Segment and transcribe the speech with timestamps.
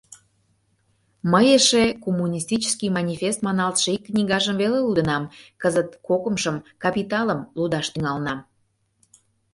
[1.31, 5.23] Мый эше «Коммунистический Манифест» маналтше ик книгажым веле лудынам,
[5.61, 8.39] кызыт кокымшым— «Капиталым»— лудаш тӱҥалынам.